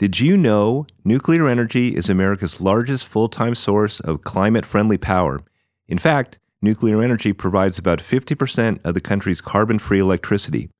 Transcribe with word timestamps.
Did 0.00 0.18
you 0.18 0.38
know 0.38 0.86
nuclear 1.04 1.46
energy 1.46 1.94
is 1.94 2.08
America's 2.08 2.58
largest 2.58 3.06
full 3.06 3.28
time 3.28 3.54
source 3.54 4.00
of 4.00 4.22
climate 4.22 4.64
friendly 4.64 4.96
power? 4.96 5.42
In 5.88 5.98
fact, 5.98 6.38
nuclear 6.62 7.02
energy 7.02 7.34
provides 7.34 7.76
about 7.78 7.98
50% 7.98 8.80
of 8.82 8.94
the 8.94 9.02
country's 9.02 9.42
carbon 9.42 9.78
free 9.78 9.98
electricity. 9.98 10.70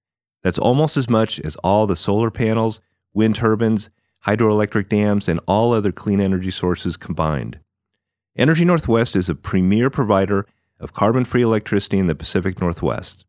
That's 0.42 0.58
almost 0.58 0.96
as 0.96 1.10
much 1.10 1.38
as 1.38 1.56
all 1.56 1.86
the 1.86 1.96
solar 1.96 2.30
panels, 2.30 2.80
wind 3.12 3.36
turbines, 3.36 3.90
hydroelectric 4.24 4.88
dams, 4.88 5.28
and 5.28 5.38
all 5.46 5.74
other 5.74 5.92
clean 5.92 6.18
energy 6.18 6.50
sources 6.50 6.96
combined. 6.96 7.60
Energy 8.38 8.64
Northwest 8.64 9.14
is 9.14 9.28
a 9.28 9.34
premier 9.34 9.90
provider 9.90 10.46
of 10.78 10.94
carbon 10.94 11.26
free 11.26 11.42
electricity 11.42 11.98
in 11.98 12.06
the 12.06 12.14
Pacific 12.14 12.58
Northwest. 12.58 13.26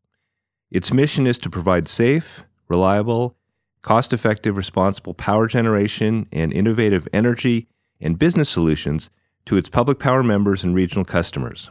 Its 0.70 0.90
mission 0.90 1.26
is 1.26 1.36
to 1.40 1.50
provide 1.50 1.86
safe, 1.86 2.44
reliable, 2.70 3.36
cost 3.82 4.12
effective, 4.12 4.56
responsible 4.56 5.12
power 5.12 5.46
generation 5.46 6.26
and 6.32 6.52
innovative 6.52 7.06
energy 7.12 7.68
and 8.00 8.18
business 8.18 8.48
solutions 8.48 9.10
to 9.44 9.56
its 9.56 9.68
public 9.68 9.98
power 9.98 10.22
members 10.22 10.64
and 10.64 10.74
regional 10.74 11.04
customers. 11.04 11.70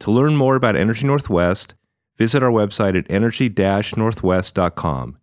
To 0.00 0.10
learn 0.10 0.36
more 0.36 0.54
about 0.54 0.76
Energy 0.76 1.06
Northwest, 1.06 1.74
visit 2.18 2.42
our 2.42 2.50
website 2.50 2.96
at 2.96 3.10
energy 3.10 3.48
northwest.com. 3.48 5.18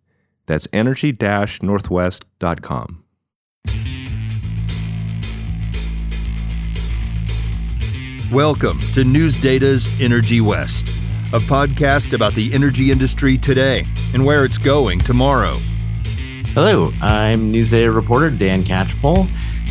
That's 0.46 0.68
energy 0.72 1.12
northwest.com. 1.12 3.04
Welcome 8.32 8.78
to 8.94 9.04
News 9.04 9.36
Data's 9.36 10.00
Energy 10.00 10.40
West, 10.40 10.88
a 11.34 11.38
podcast 11.38 12.14
about 12.14 12.32
the 12.32 12.52
energy 12.54 12.90
industry 12.90 13.36
today 13.36 13.84
and 14.14 14.24
where 14.24 14.44
it's 14.44 14.58
going 14.58 15.00
tomorrow. 15.00 15.58
Hello, 16.54 16.90
I'm 17.00 17.50
News 17.50 17.70
Data 17.70 17.90
reporter 17.90 18.28
Dan 18.28 18.62
Catchpole. 18.62 19.26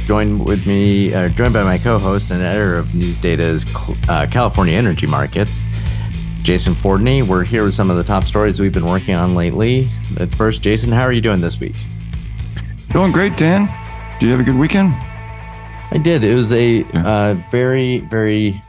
Joined 0.08 0.44
with 0.44 0.66
me, 0.66 1.14
uh, 1.14 1.30
joined 1.30 1.54
by 1.54 1.64
my 1.64 1.78
co-host 1.78 2.32
and 2.32 2.42
editor 2.42 2.76
of 2.76 2.96
News 2.96 3.20
Data's 3.20 3.68
uh, 4.10 4.26
California 4.32 4.74
Energy 4.74 5.06
Markets, 5.06 5.62
Jason 6.42 6.74
Fordney. 6.74 7.22
We're 7.22 7.44
here 7.44 7.66
with 7.66 7.76
some 7.76 7.92
of 7.92 7.98
the 7.98 8.04
top 8.04 8.24
stories 8.24 8.60
we've 8.60 8.74
been 8.74 8.88
working 8.88 9.14
on 9.14 9.36
lately. 9.36 9.90
But 10.18 10.34
first, 10.34 10.64
Jason, 10.64 10.92
how 10.92 11.04
are 11.04 11.12
you 11.12 11.22
doing 11.22 11.40
this 11.40 11.60
week? 11.60 11.76
Doing 12.90 13.12
great, 13.12 13.38
Dan. 13.38 13.70
Did 14.20 14.26
you 14.26 14.32
have 14.32 14.40
a 14.40 14.44
good 14.44 14.58
weekend? 14.58 14.92
I 15.92 16.00
did. 16.02 16.24
It 16.24 16.36
was 16.36 16.52
a 16.52 16.84
uh, 16.96 17.36
very, 17.52 18.00
very 18.00 18.60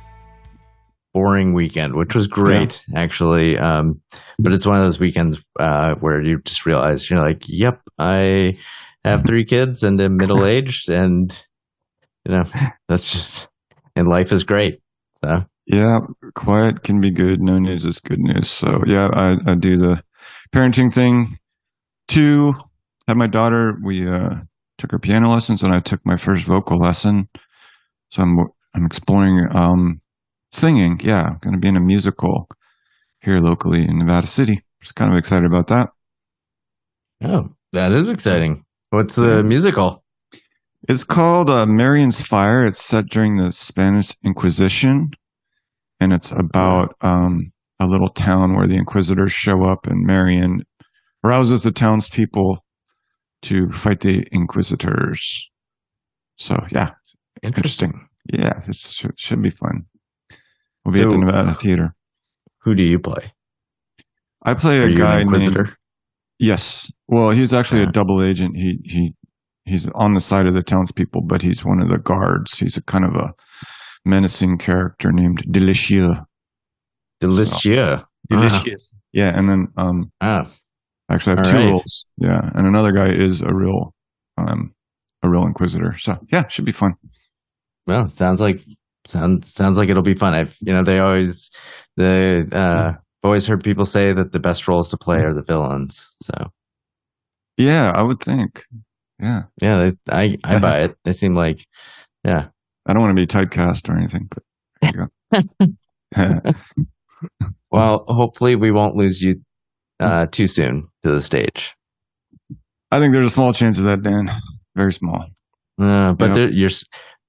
boring 1.12 1.55
weekend, 1.55 1.94
which 1.94 2.14
was 2.14 2.27
great 2.27 2.84
yeah. 2.88 3.00
actually. 3.00 3.58
Um, 3.58 4.00
but 4.38 4.52
it's 4.52 4.66
one 4.66 4.77
of 4.77 4.84
those 4.84 5.00
weekends 5.00 5.42
uh, 5.58 5.94
where 6.00 6.22
you 6.22 6.41
just 6.44 6.66
realize 6.66 7.08
you're 7.08 7.20
like, 7.20 7.42
"Yep, 7.46 7.80
I 7.98 8.55
have 9.05 9.24
three 9.27 9.44
kids 9.44 9.83
and 9.83 10.00
am 10.00 10.16
middle 10.16 10.46
aged, 10.46 10.88
and 10.88 11.30
you 12.27 12.34
know 12.34 12.42
that's 12.88 13.10
just 13.10 13.48
and 13.96 14.08
life 14.08 14.33
is 14.33 14.44
great." 14.44 14.80
So 15.24 15.44
yeah, 15.66 16.00
quiet 16.34 16.83
can 16.83 17.00
be 17.00 17.10
good. 17.10 17.40
No 17.40 17.58
news 17.58 17.84
is 17.84 18.00
good 18.00 18.18
news. 18.18 18.50
So 18.50 18.83
yeah, 18.86 19.08
I, 19.12 19.36
I 19.46 19.55
do 19.55 19.77
the 19.77 20.02
parenting 20.55 20.92
thing. 20.92 21.38
Two, 22.08 22.52
had 23.06 23.16
my 23.16 23.28
daughter. 23.28 23.74
We 23.83 24.06
uh, 24.06 24.40
took 24.78 24.90
her 24.90 24.98
piano 24.98 25.30
lessons, 25.30 25.62
and 25.62 25.72
I 25.72 25.80
took 25.80 26.00
my 26.05 26.16
first 26.16 26.44
vocal 26.44 26.78
lesson. 26.78 27.28
So 28.10 28.22
I'm 28.22 28.38
I'm 28.74 28.86
exploring 28.86 29.46
um, 29.52 30.02
singing. 30.53 31.00
Yeah, 31.03 31.22
I'm 31.22 31.39
going 31.41 31.55
to 31.55 31.58
be 31.58 31.69
in 31.69 31.77
a 31.77 31.81
musical 31.81 32.48
here 33.20 33.39
locally 33.39 33.83
in 33.83 33.98
Nevada 33.98 34.27
City. 34.27 34.64
Just 34.81 34.95
kind 34.95 35.12
of 35.12 35.19
excited 35.19 35.47
about 35.47 35.69
that. 35.69 35.89
Oh, 37.25 37.55
that 37.72 37.92
is 37.92 38.11
exciting. 38.11 38.64
What's 38.91 39.17
the 39.17 39.42
musical? 39.45 40.05
It's 40.89 41.05
called 41.05 41.48
uh, 41.48 41.67
Marion's 41.67 42.27
Fire. 42.27 42.67
It's 42.67 42.84
set 42.84 43.06
during 43.06 43.36
the 43.36 43.53
Spanish 43.53 44.11
Inquisition, 44.25 45.11
and 46.00 46.12
it's 46.12 46.36
about 46.36 46.95
um, 47.00 47.53
a 47.79 47.86
little 47.86 48.11
town 48.11 48.57
where 48.57 48.67
the 48.67 48.77
Inquisitors 48.77 49.33
show 49.33 49.62
up, 49.62 49.86
and 49.86 50.05
Marion 50.05 50.64
rouses 51.23 51.62
the 51.62 51.70
townspeople 51.70 52.64
to 53.42 53.68
fight 53.70 54.01
the 54.01 54.27
Inquisitors. 54.33 55.48
So, 56.36 56.57
yeah, 56.73 56.91
interesting. 57.42 58.08
Yeah, 58.33 58.58
this 58.67 58.91
should, 58.91 59.18
should 59.18 59.42
be 59.42 59.51
fun. 59.51 59.86
We'll 60.84 60.92
be 60.92 61.00
so, 61.00 61.06
at 61.06 61.10
the 61.10 61.18
Nevada 61.18 61.52
Theater. 61.54 61.94
Who 62.62 62.74
do 62.74 62.84
you 62.84 62.98
play? 62.98 63.32
I 64.44 64.54
play 64.54 64.78
Are 64.78 64.88
a 64.88 64.94
guy 64.94 65.24
named. 65.24 65.76
Yes. 66.38 66.90
Well, 67.06 67.30
he's 67.30 67.52
actually 67.52 67.82
a 67.82 67.86
double 67.86 68.22
agent. 68.22 68.56
He 68.56 68.78
he 68.84 69.14
he's 69.64 69.88
on 69.94 70.14
the 70.14 70.20
side 70.20 70.46
of 70.46 70.54
the 70.54 70.62
townspeople, 70.62 71.22
but 71.22 71.42
he's 71.42 71.64
one 71.64 71.80
of 71.80 71.88
the 71.88 71.98
guards. 71.98 72.58
He's 72.58 72.76
a 72.76 72.82
kind 72.82 73.04
of 73.04 73.14
a 73.14 73.32
menacing 74.04 74.58
character 74.58 75.10
named 75.12 75.44
Delicieux. 75.50 76.14
Delicieux. 77.20 77.98
So, 77.98 78.04
Delicious. 78.28 78.94
Ah. 78.94 78.98
Yeah, 79.12 79.32
and 79.36 79.48
then 79.48 79.66
um 79.76 80.12
ah. 80.20 80.50
actually 81.10 81.34
I 81.34 81.38
have 81.38 81.46
All 81.46 81.52
two 81.52 81.58
right. 81.58 81.70
roles. 81.70 82.06
Yeah, 82.16 82.40
and 82.54 82.66
another 82.66 82.92
guy 82.92 83.12
is 83.12 83.42
a 83.42 83.52
real 83.54 83.94
um 84.38 84.74
a 85.22 85.28
real 85.28 85.44
inquisitor. 85.46 85.96
So 85.98 86.18
yeah, 86.32 86.48
should 86.48 86.64
be 86.64 86.72
fun. 86.72 86.94
Well, 87.86 88.06
sounds 88.06 88.40
like 88.40 88.60
sounds 89.07 89.52
sounds 89.52 89.79
like 89.79 89.89
it'll 89.89 90.02
be 90.02 90.14
fun. 90.14 90.35
I've 90.35 90.57
you 90.61 90.73
know 90.73 90.83
they 90.83 90.98
always 90.98 91.51
the 91.96 92.48
uh 92.52 92.98
I've 92.98 93.29
always 93.29 93.46
heard 93.46 93.63
people 93.63 93.85
say 93.85 94.13
that 94.13 94.33
the 94.33 94.40
best 94.40 94.67
roles 94.67 94.90
to 94.90 94.96
play 94.96 95.18
are 95.18 95.35
the 95.35 95.42
villains. 95.42 96.17
So 96.23 96.33
yeah, 97.57 97.92
I 97.95 98.02
would 98.02 98.20
think. 98.20 98.64
Yeah, 99.20 99.42
yeah, 99.61 99.91
I 100.11 100.36
I 100.45 100.58
buy 100.58 100.79
it. 100.80 100.96
They 101.05 101.12
seem 101.12 101.35
like 101.35 101.64
yeah. 102.24 102.48
I 102.86 102.92
don't 102.92 103.02
want 103.02 103.17
to 103.17 103.20
be 103.20 103.27
typecast 103.27 103.89
or 103.89 103.96
anything, 103.96 104.29
but 104.29 104.42
well, 107.70 108.05
hopefully 108.08 108.57
we 108.57 108.73
won't 108.73 108.96
lose 108.96 109.20
you 109.20 109.41
uh, 110.01 110.27
too 110.27 110.46
soon 110.46 110.89
to 111.05 111.12
the 111.12 111.23
stage. 111.23 111.77
I 112.91 112.98
think 112.98 113.14
there's 113.14 113.29
a 113.29 113.30
small 113.30 113.52
chance 113.52 113.79
of 113.79 113.85
that, 113.85 114.02
Dan. 114.02 114.30
Very 114.74 114.92
small. 114.92 115.27
Uh, 115.80 116.12
but 116.14 116.36
you 116.36 116.46
know? 116.46 116.52
you're 116.52 116.70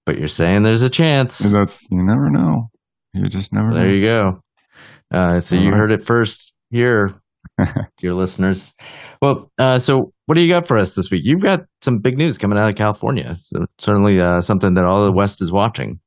but 0.06 0.18
you're 0.18 0.28
saying 0.28 0.64
there's 0.64 0.84
a 0.84 0.90
chance. 0.90 1.40
That's 1.40 1.88
you 1.92 2.04
never 2.04 2.30
know. 2.30 2.70
You 3.14 3.26
just 3.26 3.54
never. 3.54 3.72
There 3.72 3.88
know. 3.88 3.94
you 3.94 4.06
go. 4.06 4.32
Uh, 5.12 5.40
so 5.40 5.56
you 5.56 5.72
heard 5.72 5.92
it 5.92 6.02
first 6.02 6.54
here, 6.72 7.14
dear 7.98 8.14
listeners. 8.14 8.74
Well, 9.22 9.52
uh, 9.60 9.78
so 9.78 10.12
what 10.26 10.36
do 10.36 10.42
you 10.42 10.52
got 10.52 10.68
for 10.68 10.78
us 10.78 10.96
this 10.96 11.12
week? 11.12 11.22
You've 11.24 11.44
got 11.44 11.62
some 11.82 12.00
big 12.00 12.18
news 12.18 12.38
coming 12.38 12.58
out 12.58 12.70
of 12.70 12.76
California. 12.76 13.36
So 13.36 13.66
certainly 13.78 14.20
uh, 14.20 14.42
something 14.42 14.74
that 14.74 14.86
all 14.86 15.06
the 15.06 15.12
West 15.12 15.42
is 15.42 15.52
watching. 15.52 16.00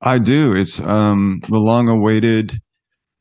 I 0.00 0.18
do. 0.18 0.54
It's 0.54 0.80
um, 0.80 1.40
the 1.48 1.58
long-awaited 1.58 2.52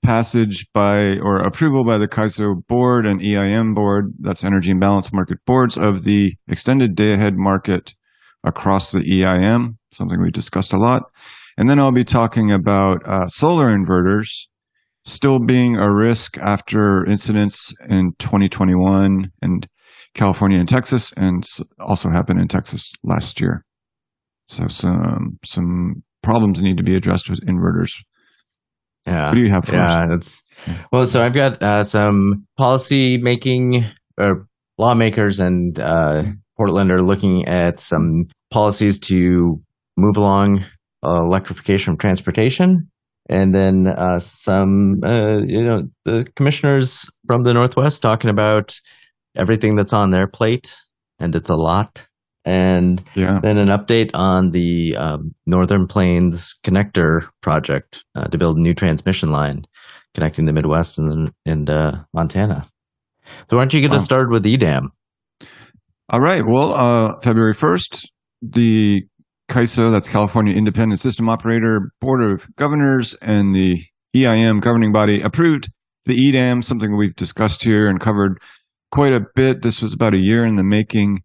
passage 0.03 0.67
by 0.73 1.17
or 1.17 1.37
approval 1.39 1.85
by 1.85 1.97
the 1.97 2.07
CAISO 2.09 2.67
board 2.67 3.05
and 3.05 3.21
EIM 3.21 3.73
board, 3.73 4.13
that's 4.19 4.43
Energy 4.43 4.71
Imbalance 4.71 5.11
Market 5.13 5.37
boards, 5.45 5.77
of 5.77 6.03
the 6.03 6.33
extended 6.47 6.93
day-ahead 6.93 7.35
market 7.37 7.95
across 8.43 8.91
the 8.91 8.99
EIM, 8.99 9.77
something 9.91 10.21
we 10.21 10.31
discussed 10.31 10.73
a 10.73 10.77
lot. 10.77 11.03
And 11.57 11.69
then 11.69 11.79
I'll 11.79 11.91
be 11.91 12.03
talking 12.03 12.51
about 12.51 13.05
uh, 13.05 13.27
solar 13.27 13.67
inverters 13.67 14.47
still 15.05 15.39
being 15.39 15.75
a 15.75 15.93
risk 15.93 16.37
after 16.37 17.05
incidents 17.05 17.73
in 17.89 18.13
2021 18.19 19.31
and 19.41 19.67
California 20.13 20.59
and 20.59 20.69
Texas, 20.69 21.11
and 21.17 21.43
also 21.79 22.09
happened 22.09 22.39
in 22.39 22.47
Texas 22.47 22.91
last 23.03 23.41
year. 23.41 23.65
So 24.47 24.67
some 24.67 25.39
some 25.43 26.03
problems 26.21 26.61
need 26.61 26.77
to 26.77 26.83
be 26.83 26.95
addressed 26.95 27.29
with 27.29 27.45
inverters. 27.45 28.03
Yeah. 29.07 29.27
What 29.27 29.35
do 29.35 29.41
you 29.41 29.49
have 29.49 29.65
first? 29.65 29.73
Yeah, 29.73 30.05
that's 30.07 30.43
well. 30.91 31.07
So 31.07 31.21
I've 31.21 31.33
got 31.33 31.61
uh, 31.61 31.83
some 31.83 32.45
policy 32.57 33.17
making 33.17 33.85
or 34.17 34.47
lawmakers 34.77 35.39
and 35.39 35.77
uh, 35.79 36.23
Portland 36.63 36.91
are 36.91 37.03
looking 37.03 37.45
at 37.49 37.81
some 37.81 38.27
policies 38.49 38.97
to 38.97 39.61
move 39.97 40.15
along 40.15 40.63
uh, 41.05 41.19
electrification 41.21 41.91
of 41.91 41.99
transportation. 41.99 42.89
And 43.29 43.53
then 43.53 43.87
uh, 43.87 44.19
some, 44.19 45.01
uh, 45.03 45.39
you 45.45 45.61
know, 45.61 45.89
the 46.05 46.25
commissioners 46.37 47.09
from 47.27 47.43
the 47.43 47.53
Northwest 47.53 48.01
talking 48.01 48.29
about 48.29 48.79
everything 49.35 49.75
that's 49.75 49.91
on 49.91 50.11
their 50.11 50.27
plate, 50.27 50.73
and 51.19 51.35
it's 51.35 51.49
a 51.49 51.55
lot. 51.55 52.07
And 52.45 53.03
yeah. 53.13 53.39
then 53.41 53.57
an 53.57 53.67
update 53.67 54.11
on 54.13 54.51
the 54.51 54.95
um, 54.97 55.35
Northern 55.45 55.85
Plains 55.85 56.55
Connector 56.63 57.27
project 57.41 58.05
uh, 58.15 58.27
to 58.27 58.37
build 58.37 58.57
a 58.57 58.61
new 58.61 58.73
transmission 58.73 59.31
line 59.31 59.65
connecting 60.13 60.45
the 60.45 60.53
Midwest 60.53 60.97
and, 60.97 61.31
and 61.45 61.69
uh, 61.69 62.03
Montana. 62.13 62.65
So 63.49 63.57
why 63.57 63.63
don't 63.63 63.73
you 63.73 63.81
get 63.81 63.91
wow. 63.91 63.97
us 63.97 64.05
started 64.05 64.31
with 64.31 64.45
EDAM? 64.45 64.91
All 66.13 66.19
right. 66.19 66.45
Well, 66.45 66.75
uh, 66.75 67.17
February 67.23 67.55
1st, 67.55 68.05
the 68.43 69.01
CAISO, 69.49 69.91
that's 69.91 70.07
California 70.07 70.53
Independent 70.55 70.99
System 70.99 71.27
Operator 71.27 71.91
Board 72.01 72.23
of 72.23 72.45
Governors, 72.55 73.15
and 73.15 73.55
the 73.55 73.83
EIM 74.15 74.59
governing 74.59 74.91
body 74.91 75.21
approved 75.21 75.71
the 76.05 76.13
EDAM, 76.13 76.61
something 76.61 76.95
we've 76.95 77.15
discussed 77.15 77.63
here 77.63 77.87
and 77.87 77.99
covered 77.99 78.37
quite 78.91 79.11
a 79.11 79.21
bit. 79.33 79.63
This 79.63 79.81
was 79.81 79.95
about 79.95 80.13
a 80.13 80.21
year 80.21 80.45
in 80.45 80.55
the 80.55 80.63
making. 80.63 81.23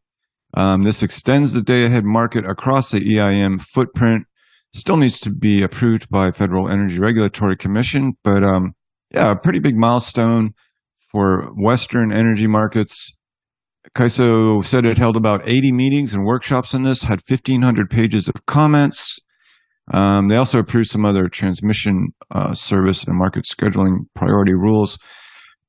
Um, 0.55 0.85
this 0.85 1.03
extends 1.03 1.53
the 1.53 1.61
day 1.61 1.85
ahead 1.85 2.07
market 2.07 2.49
across 2.49 2.91
the 2.91 3.19
EIM 3.19 3.59
footprint. 3.59 4.25
Still 4.73 4.97
needs 4.97 5.21
to 5.21 5.31
be 5.31 5.63
approved 5.63 6.09
by 6.09 6.31
Federal 6.31 6.71
Energy 6.71 6.99
Regulatory 6.99 7.59
Commission, 7.59 8.15
but 8.25 8.43
um, 8.43 8.73
yeah, 9.13 9.33
a 9.33 9.37
pretty 9.37 9.59
big 9.59 9.77
milestone 9.77 10.55
for 11.13 11.51
Western 11.59 12.11
energy 12.11 12.47
markets. 12.47 13.18
CAISO 13.95 14.65
said 14.65 14.85
it 14.85 14.99
held 14.99 15.17
about 15.17 15.49
80 15.49 15.73
meetings 15.73 16.15
and 16.15 16.25
workshops 16.25 16.75
on 16.75 16.83
this, 16.83 17.03
had 17.03 17.21
1,500 17.27 17.91
pages 17.91 18.29
of 18.29 18.47
comments. 18.47 19.19
Um, 19.93 20.29
they 20.29 20.37
also 20.37 20.59
approved 20.59 20.89
some 20.89 21.05
other 21.05 21.29
transmission 21.29 22.09
uh, 22.31 22.53
service 22.53 23.05
and 23.05 23.17
market 23.17 23.45
scheduling 23.45 24.01
priority 24.15 24.53
rules. 24.53 24.99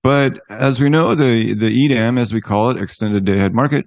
But 0.04 0.34
as 0.50 0.80
we 0.80 0.90
know, 0.90 1.16
the, 1.16 1.54
the 1.54 1.70
EDAM, 1.70 2.18
as 2.18 2.34
we 2.34 2.42
call 2.42 2.70
it, 2.70 2.82
extended 2.82 3.26
day 3.26 3.38
ahead 3.38 3.54
market, 3.54 3.86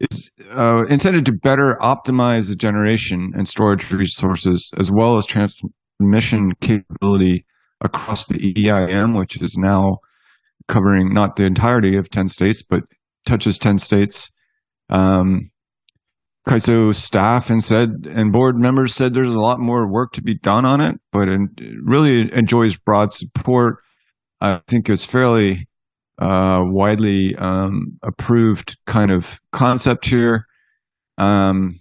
is 0.00 0.30
uh, 0.56 0.84
intended 0.88 1.24
to 1.26 1.32
better 1.32 1.76
optimize 1.80 2.48
the 2.48 2.56
generation 2.56 3.32
and 3.34 3.46
storage 3.46 3.92
resources 3.92 4.70
as 4.78 4.90
well 4.92 5.16
as 5.16 5.26
transmission 5.26 6.52
capability 6.60 7.44
across 7.80 8.26
the 8.26 8.54
EIM, 8.56 9.14
which 9.14 9.40
is 9.40 9.56
now 9.56 9.98
covering 10.68 11.12
not 11.12 11.36
the 11.36 11.44
entirety 11.44 11.96
of 11.96 12.08
10 12.08 12.28
states, 12.28 12.62
but 12.62 12.82
touches 13.26 13.58
10 13.58 13.78
states. 13.78 14.32
Um, 14.90 15.50
staff 16.92 17.50
and 17.50 17.62
said, 17.62 18.06
and 18.08 18.32
board 18.32 18.56
members 18.56 18.94
said 18.94 19.14
there's 19.14 19.34
a 19.34 19.40
lot 19.40 19.60
more 19.60 19.90
work 19.90 20.12
to 20.12 20.22
be 20.22 20.36
done 20.36 20.64
on 20.64 20.80
it, 20.80 21.00
but 21.12 21.28
it 21.28 21.40
really 21.84 22.32
enjoys 22.34 22.76
broad 22.78 23.12
support. 23.12 23.76
I 24.40 24.60
think 24.66 24.88
it's 24.88 25.04
fairly 25.04 25.68
uh, 26.18 26.60
widely 26.62 27.36
um, 27.36 27.98
approved 28.02 28.76
kind 28.86 29.10
of 29.10 29.40
concept 29.52 30.06
here. 30.06 30.46
Um, 31.16 31.78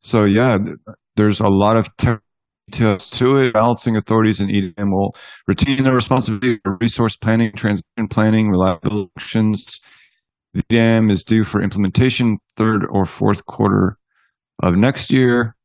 so 0.00 0.24
yeah, 0.24 0.58
there's 1.16 1.40
a 1.40 1.48
lot 1.48 1.76
of 1.76 1.88
details 2.70 3.10
to 3.10 3.38
it. 3.38 3.54
Balancing 3.54 3.96
authorities 3.96 4.40
and 4.40 4.50
EDAM 4.50 4.90
will 4.90 5.14
retain 5.46 5.84
their 5.84 5.94
responsibility 5.94 6.60
for 6.64 6.76
resource 6.80 7.16
planning, 7.16 7.52
transmission 7.52 8.08
planning, 8.08 8.48
reliability 8.48 9.10
actions, 9.16 9.80
the 10.54 10.62
dam 10.68 11.10
is 11.10 11.24
due 11.24 11.44
for 11.44 11.62
implementation 11.62 12.38
third 12.56 12.84
or 12.90 13.06
fourth 13.06 13.46
quarter 13.46 13.96
of 14.62 14.74
next 14.76 15.12
year. 15.12 15.56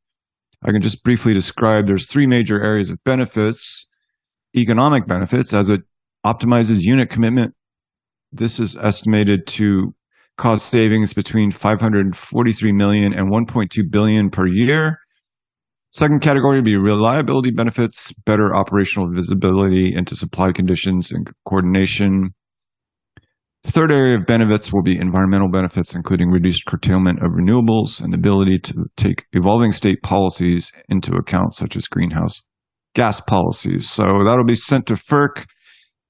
I 0.63 0.71
can 0.71 0.81
just 0.81 1.03
briefly 1.03 1.33
describe 1.33 1.85
there's 1.85 2.07
three 2.07 2.27
major 2.27 2.61
areas 2.61 2.89
of 2.89 3.03
benefits. 3.03 3.87
Economic 4.55 5.05
benefits 5.05 5.53
as 5.53 5.69
it 5.69 5.81
optimizes 6.25 6.81
unit 6.81 7.09
commitment. 7.09 7.53
This 8.31 8.59
is 8.59 8.75
estimated 8.75 9.45
to 9.47 9.93
cause 10.37 10.63
savings 10.63 11.13
between 11.13 11.51
543 11.51 12.71
million 12.71 13.13
and 13.13 13.31
1.2 13.31 13.91
billion 13.91 14.29
per 14.29 14.47
year. 14.47 14.99
Second 15.91 16.21
category 16.21 16.57
would 16.57 16.65
be 16.65 16.75
reliability 16.75 17.51
benefits, 17.51 18.13
better 18.25 18.55
operational 18.55 19.09
visibility 19.11 19.93
into 19.93 20.15
supply 20.15 20.51
conditions 20.51 21.11
and 21.11 21.31
coordination. 21.45 22.33
The 23.67 23.73
third 23.73 23.91
area 23.91 24.15
of 24.15 24.25
benefits 24.25 24.71
will 24.71 24.81
be 24.81 24.97
environmental 24.97 25.49
benefits, 25.51 25.93
including 25.93 26.29
reduced 26.29 26.65
curtailment 26.65 27.19
of 27.19 27.31
renewables 27.31 28.01
and 28.01 28.13
ability 28.13 28.59
to 28.59 28.85
take 28.95 29.25
evolving 29.33 29.73
state 29.73 30.01
policies 30.03 30.71
into 30.87 31.11
account, 31.17 31.53
such 31.53 31.75
as 31.75 31.85
greenhouse 31.87 32.43
gas 32.95 33.19
policies. 33.19 33.89
So 33.89 34.03
that'll 34.25 34.45
be 34.45 34.55
sent 34.55 34.85
to 34.85 34.93
FERC 34.93 35.45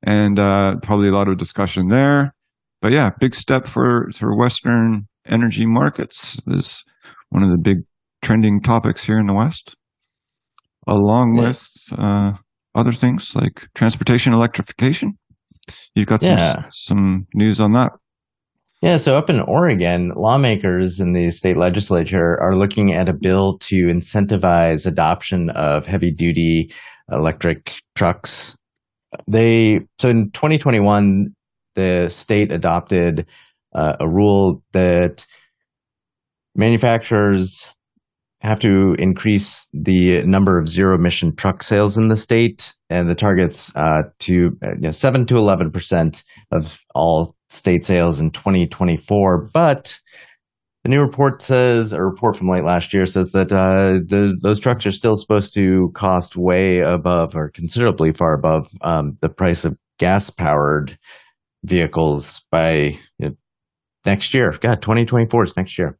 and 0.04 0.38
uh, 0.38 0.75
probably 0.83 1.07
a 1.07 1.12
lot 1.12 1.27
of 1.27 1.38
discussion 1.39 1.88
there. 1.88 2.36
But 2.80 2.92
yeah, 2.92 3.09
big 3.19 3.33
step 3.33 3.65
for, 3.65 4.07
for 4.13 4.38
Western 4.38 5.07
energy 5.25 5.65
markets 5.65 6.39
is 6.45 6.86
one 7.30 7.42
of 7.42 7.50
the 7.50 7.57
big 7.57 7.77
trending 8.21 8.62
topics 8.62 9.04
here 9.04 9.18
in 9.18 9.25
the 9.25 9.33
West, 9.33 9.75
along 10.86 11.33
yeah. 11.36 11.42
with 11.42 11.69
uh, 11.98 12.31
other 12.75 12.92
things 12.92 13.36
like 13.36 13.68
transportation 13.74 14.31
electrification. 14.31 15.18
You've 15.96 16.08
got 16.08 16.22
some 16.22 16.38
yeah. 16.38 16.64
some 16.72 17.28
news 17.34 17.60
on 17.60 17.74
that. 17.74 17.92
Yeah, 18.81 18.98
so 18.98 19.18
up 19.18 19.30
in 19.31 19.40
Oregon, 19.40 20.12
lawmakers 20.16 21.00
in 21.00 21.14
the 21.14 21.31
state 21.31 21.58
legislature 21.58 22.40
are 22.40 22.56
looking 22.56 22.94
at 22.94 23.10
a 23.10 23.14
bill 23.14 23.58
to 23.60 23.88
incentivize 23.88 24.86
adoption 24.86 25.50
of 25.52 25.88
heavy 25.88 26.12
duty 26.12 26.72
electric 27.10 27.81
trucks. 27.96 28.56
They 29.28 29.80
so 30.00 30.10
in 30.10 30.30
2021 30.31 31.34
the 31.75 32.10
state 32.10 32.52
adopted 32.52 33.25
uh, 33.74 33.96
a 34.00 34.08
rule 34.08 34.64
that 34.74 35.25
manufacturers 36.56 37.74
have 38.42 38.60
to 38.60 38.95
increase 39.00 39.68
the 39.74 40.24
number 40.24 40.60
of 40.60 40.69
zero 40.69 40.95
emission 40.95 41.36
truck 41.36 41.63
sales 41.63 41.98
in 41.98 42.07
the 42.07 42.16
state 42.16 42.74
and 42.89 43.10
the 43.10 43.16
targets 43.16 43.75
uh, 43.75 44.04
to 44.19 44.51
uh, 44.63 44.74
you 44.75 44.81
know, 44.81 44.92
7 44.92 45.25
to 45.25 45.34
11% 45.34 46.24
of 46.51 46.80
all 46.94 47.36
state 47.50 47.86
sales 47.86 48.22
in 48.22 48.30
2024 48.31 49.50
but 49.54 50.00
the 50.84 50.89
new 50.89 51.01
report 51.01 51.42
says 51.42 51.92
a 51.92 52.01
report 52.01 52.38
from 52.38 52.48
late 52.48 52.63
last 52.63 52.94
year 52.94 53.06
says 53.06 53.31
that 53.31 53.51
uh, 53.51 54.00
the, 54.07 54.38
those 54.42 54.60
trucks 54.60 54.86
are 54.86 54.92
still 54.92 55.16
supposed 55.18 55.54
to 55.56 55.90
cost 55.95 56.38
way 56.38 56.80
above 56.80 57.36
or 57.36 57.50
considerably 57.50 58.13
far 58.13 58.33
above 58.36 58.69
um, 58.81 59.18
the 59.22 59.30
price 59.30 59.66
of 59.66 59.78
gas 59.98 60.30
powered 60.30 60.98
vehicles 61.63 62.45
by 62.51 62.94
you 63.18 63.30
know, 63.30 63.31
next 64.06 64.33
year. 64.33 64.51
God 64.62 64.81
2024 64.81 65.44
is 65.44 65.57
next 65.57 65.78
year 65.78 65.98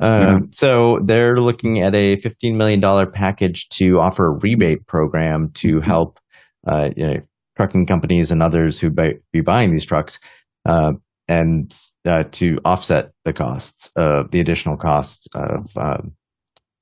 um, 0.00 0.50
So 0.52 1.00
they're 1.04 1.38
looking 1.38 1.82
at 1.82 1.94
a 1.94 2.16
$15 2.16 2.56
million 2.56 2.80
package 3.12 3.68
to 3.70 3.98
offer 4.00 4.28
a 4.28 4.38
rebate 4.40 4.86
program 4.86 5.50
to 5.54 5.76
mm-hmm. 5.76 5.80
help 5.80 6.18
uh, 6.66 6.90
you 6.96 7.06
know, 7.06 7.14
trucking 7.56 7.86
companies 7.86 8.30
and 8.30 8.42
others 8.42 8.78
who 8.78 8.90
buy, 8.90 9.14
be 9.32 9.40
buying 9.40 9.72
these 9.72 9.86
trucks 9.86 10.20
uh, 10.68 10.92
and 11.28 11.76
uh, 12.08 12.22
to 12.32 12.58
offset 12.64 13.12
the 13.24 13.32
costs 13.32 13.90
of 13.96 14.30
the 14.30 14.40
additional 14.40 14.76
costs 14.76 15.26
of 15.34 15.66
um, 15.76 16.12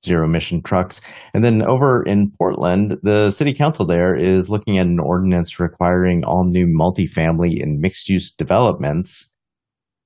zero 0.04 0.24
emission 0.26 0.62
trucks. 0.62 1.00
And 1.34 1.42
then 1.42 1.62
over 1.62 2.02
in 2.02 2.30
Portland, 2.38 2.98
the 3.02 3.30
city 3.30 3.54
council 3.54 3.86
there 3.86 4.14
is 4.14 4.50
looking 4.50 4.78
at 4.78 4.86
an 4.86 5.00
ordinance 5.00 5.58
requiring 5.58 6.24
all 6.24 6.44
new 6.44 6.66
multifamily 6.66 7.62
and 7.62 7.80
mixed 7.80 8.08
use 8.08 8.30
developments 8.30 9.30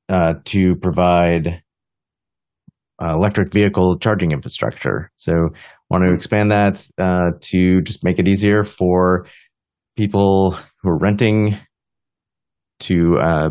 uh, 0.09 0.35
to 0.47 0.75
provide 0.77 1.63
uh, 3.03 3.13
electric 3.15 3.53
vehicle 3.53 3.99
charging 3.99 4.33
infrastructure. 4.33 5.11
So, 5.17 5.33
want 5.89 6.05
to 6.07 6.15
expand 6.15 6.51
that 6.51 6.87
uh, 6.99 7.33
to 7.41 7.81
just 7.83 8.05
make 8.05 8.19
it 8.19 8.29
easier 8.29 8.65
for 8.65 9.27
people 9.97 10.57
who 10.83 10.91
are 10.91 10.99
renting 10.99 11.57
to 12.81 13.19
uh, 13.19 13.51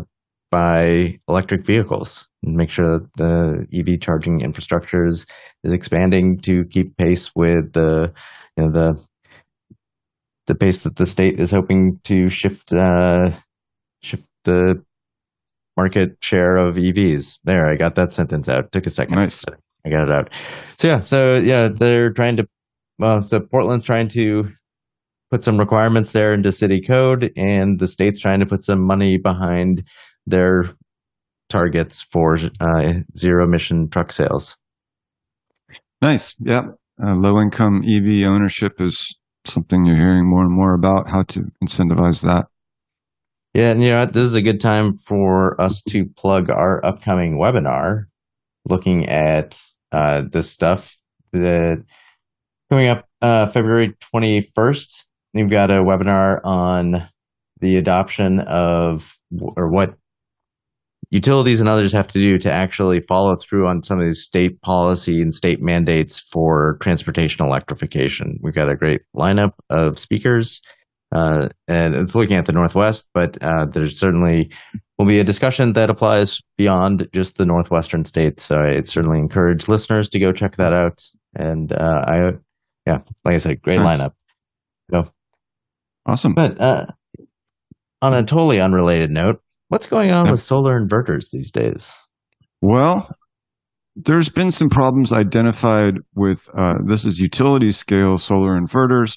buy 0.50 1.18
electric 1.28 1.64
vehicles 1.64 2.28
and 2.42 2.56
make 2.56 2.70
sure 2.70 2.98
that 2.98 3.08
the 3.16 3.66
EV 3.78 4.00
charging 4.00 4.40
infrastructure 4.40 5.06
is, 5.06 5.26
is 5.64 5.72
expanding 5.72 6.38
to 6.40 6.64
keep 6.70 6.96
pace 6.96 7.30
with 7.36 7.72
the 7.72 8.12
you 8.56 8.64
know, 8.64 8.72
the 8.72 9.06
the 10.46 10.54
pace 10.54 10.82
that 10.82 10.96
the 10.96 11.06
state 11.06 11.38
is 11.38 11.52
hoping 11.52 12.00
to 12.04 12.28
shift 12.28 12.72
uh, 12.72 13.30
shift 14.02 14.26
the 14.44 14.82
market 15.80 16.10
share 16.20 16.56
of 16.56 16.76
EVs. 16.76 17.38
There, 17.44 17.66
I 17.66 17.76
got 17.76 17.94
that 17.94 18.12
sentence 18.12 18.48
out. 18.48 18.70
Took 18.70 18.86
a 18.86 18.90
second. 18.90 19.14
Nice. 19.14 19.44
I 19.86 19.88
got 19.88 20.04
it 20.04 20.10
out. 20.10 20.28
So 20.78 20.88
yeah, 20.88 21.00
so 21.00 21.38
yeah, 21.38 21.68
they're 21.74 22.12
trying 22.12 22.36
to. 22.36 22.46
Well, 22.98 23.22
so 23.22 23.40
Portland's 23.40 23.86
trying 23.86 24.08
to 24.10 24.48
put 25.30 25.42
some 25.42 25.56
requirements 25.56 26.12
there 26.12 26.34
into 26.34 26.52
city 26.52 26.82
code, 26.86 27.30
and 27.34 27.78
the 27.78 27.86
state's 27.86 28.20
trying 28.20 28.40
to 28.40 28.46
put 28.46 28.62
some 28.62 28.86
money 28.86 29.16
behind 29.16 29.88
their 30.26 30.64
targets 31.48 32.02
for 32.02 32.36
uh, 32.60 32.92
zero 33.16 33.44
emission 33.44 33.88
truck 33.88 34.12
sales. 34.12 34.58
Nice. 36.02 36.34
Yeah. 36.40 36.62
Uh, 37.02 37.14
low 37.14 37.40
income 37.40 37.82
EV 37.88 38.28
ownership 38.28 38.80
is 38.80 39.16
something 39.46 39.86
you're 39.86 39.96
hearing 39.96 40.28
more 40.28 40.42
and 40.42 40.52
more 40.52 40.74
about 40.74 41.08
how 41.08 41.22
to 41.22 41.46
incentivize 41.64 42.22
that. 42.22 42.49
Yeah, 43.52 43.70
and 43.70 43.82
you 43.82 43.90
know 43.90 44.06
this 44.06 44.22
is 44.22 44.36
a 44.36 44.42
good 44.42 44.60
time 44.60 44.96
for 44.96 45.60
us 45.60 45.82
to 45.88 46.04
plug 46.16 46.50
our 46.50 46.84
upcoming 46.84 47.36
webinar, 47.36 48.04
looking 48.68 49.08
at 49.08 49.60
uh, 49.90 50.22
this 50.30 50.50
stuff. 50.50 50.96
that 51.32 51.84
coming 52.70 52.88
up 52.88 53.08
uh, 53.22 53.48
February 53.48 53.94
twenty 54.00 54.48
first, 54.54 55.08
we've 55.34 55.50
got 55.50 55.70
a 55.70 55.82
webinar 55.82 56.38
on 56.44 57.08
the 57.60 57.76
adoption 57.76 58.40
of 58.40 59.18
or 59.56 59.68
what 59.70 59.94
utilities 61.10 61.58
and 61.58 61.68
others 61.68 61.92
have 61.92 62.06
to 62.06 62.20
do 62.20 62.38
to 62.38 62.50
actually 62.52 63.00
follow 63.00 63.34
through 63.36 63.66
on 63.66 63.82
some 63.82 63.98
of 63.98 64.06
these 64.06 64.22
state 64.22 64.62
policy 64.62 65.20
and 65.20 65.34
state 65.34 65.60
mandates 65.60 66.20
for 66.20 66.76
transportation 66.80 67.44
electrification. 67.44 68.38
We've 68.42 68.54
got 68.54 68.70
a 68.70 68.76
great 68.76 69.02
lineup 69.16 69.54
of 69.70 69.98
speakers 69.98 70.62
uh, 71.12 71.48
and 71.68 71.94
it's 71.94 72.14
looking 72.14 72.36
at 72.36 72.46
the 72.46 72.52
Northwest, 72.52 73.08
but 73.14 73.36
uh, 73.42 73.66
there's 73.66 73.98
certainly 73.98 74.50
will 74.98 75.06
be 75.06 75.18
a 75.18 75.24
discussion 75.24 75.72
that 75.72 75.90
applies 75.90 76.40
beyond 76.58 77.08
just 77.12 77.38
the 77.38 77.46
northwestern 77.46 78.04
states. 78.04 78.42
So 78.44 78.56
I 78.56 78.80
certainly 78.82 79.18
encourage 79.18 79.66
listeners 79.68 80.08
to 80.10 80.20
go 80.20 80.30
check 80.32 80.56
that 80.56 80.72
out. 80.74 81.02
And 81.34 81.72
uh, 81.72 82.04
I, 82.06 82.16
yeah, 82.86 82.98
like 83.24 83.34
I 83.34 83.38
said, 83.38 83.62
great 83.62 83.80
Nice. 83.80 84.00
lineup. 84.00 84.12
So, 84.92 85.10
Awesome. 86.06 86.34
but 86.34 86.60
uh, 86.60 86.86
on 88.02 88.14
a 88.14 88.22
totally 88.24 88.60
unrelated 88.60 89.10
note, 89.10 89.40
what's 89.68 89.86
going 89.86 90.10
on 90.10 90.26
Yeah. 90.26 90.30
with 90.32 90.40
solar 90.40 90.78
inverters 90.80 91.30
these 91.30 91.50
days? 91.50 91.96
Well, 92.60 93.08
there's 93.96 94.28
been 94.28 94.50
some 94.50 94.68
problems 94.68 95.12
identified 95.12 95.94
with 96.14 96.48
uh, 96.56 96.74
this 96.86 97.04
is 97.04 97.18
utility 97.20 97.70
scale 97.70 98.18
solar 98.18 98.58
inverters. 98.60 99.16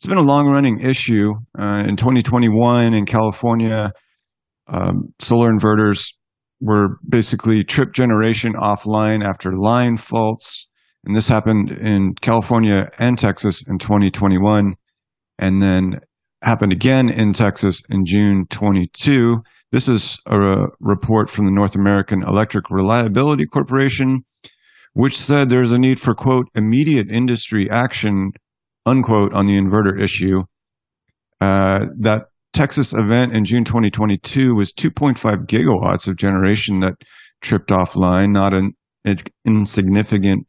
It's 0.00 0.06
been 0.06 0.16
a 0.16 0.22
long 0.22 0.46
running 0.46 0.80
issue. 0.80 1.34
Uh, 1.58 1.84
in 1.86 1.94
2021 1.94 2.94
in 2.94 3.04
California, 3.04 3.92
um, 4.66 5.12
solar 5.18 5.50
inverters 5.50 6.14
were 6.58 6.96
basically 7.06 7.64
trip 7.64 7.92
generation 7.92 8.54
offline 8.54 9.22
after 9.22 9.52
line 9.52 9.98
faults. 9.98 10.70
And 11.04 11.14
this 11.14 11.28
happened 11.28 11.70
in 11.72 12.14
California 12.22 12.86
and 12.98 13.18
Texas 13.18 13.62
in 13.68 13.76
2021, 13.76 14.72
and 15.38 15.60
then 15.60 16.00
happened 16.42 16.72
again 16.72 17.10
in 17.10 17.34
Texas 17.34 17.82
in 17.90 18.06
June 18.06 18.46
22. 18.48 19.42
This 19.70 19.86
is 19.86 20.18
a 20.24 20.38
report 20.80 21.28
from 21.28 21.44
the 21.44 21.52
North 21.52 21.76
American 21.76 22.22
Electric 22.22 22.70
Reliability 22.70 23.44
Corporation, 23.44 24.24
which 24.94 25.18
said 25.18 25.50
there's 25.50 25.74
a 25.74 25.78
need 25.78 26.00
for, 26.00 26.14
quote, 26.14 26.46
immediate 26.54 27.10
industry 27.10 27.68
action, 27.70 28.30
unquote, 28.86 29.32
on 29.34 29.46
the 29.46 29.54
inverter 29.54 30.00
issue. 30.02 30.42
Uh, 31.40 31.86
that 32.00 32.26
Texas 32.52 32.92
event 32.92 33.36
in 33.36 33.44
June 33.44 33.64
2022 33.64 34.54
was 34.54 34.72
2.5 34.72 35.46
gigawatts 35.46 36.08
of 36.08 36.16
generation 36.16 36.80
that 36.80 36.94
tripped 37.40 37.70
offline, 37.70 38.32
not 38.32 38.52
an 38.52 38.72
insignificant 39.46 40.46